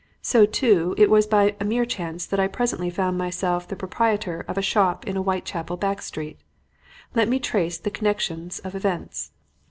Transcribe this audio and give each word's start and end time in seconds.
So, 0.23 0.47
too, 0.47 0.95
it 0.97 1.11
was 1.11 1.27
by 1.27 1.55
a 1.59 1.63
mere 1.63 1.85
chance 1.85 2.25
that 2.25 2.39
I 2.39 2.47
presently 2.47 2.89
found 2.89 3.19
myself 3.19 3.67
the 3.67 3.75
proprietor 3.75 4.43
of 4.47 4.57
a 4.57 4.61
shop 4.63 5.05
in 5.05 5.15
a 5.15 5.21
Whitechapel 5.21 5.77
back 5.77 6.01
street. 6.01 6.39
"Let 7.13 7.29
me 7.29 7.37
trace 7.37 7.77
the 7.77 7.91
connections 7.91 8.57
of 8.57 8.73
events. 8.73 9.29